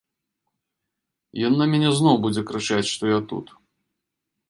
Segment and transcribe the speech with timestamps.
[1.51, 3.57] Ён на мяне зноў будзе крычаць, што я тут.